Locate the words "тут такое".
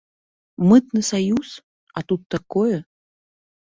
2.11-2.77